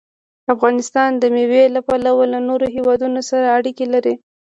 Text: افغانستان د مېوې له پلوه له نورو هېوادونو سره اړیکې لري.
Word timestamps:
افغانستان 0.53 1.09
د 1.17 1.23
مېوې 1.35 1.63
له 1.75 1.81
پلوه 1.87 2.25
له 2.33 2.39
نورو 2.47 2.67
هېوادونو 2.75 3.19
سره 3.29 3.45
اړیکې 3.57 3.85
لري. 3.93 4.13